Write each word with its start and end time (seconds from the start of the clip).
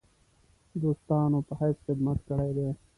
دوستانو 0.81 1.39
په 1.47 1.53
حیث 1.59 1.77
خدمت 1.85 2.17
کړی 2.27 2.49
دی. 2.57 2.69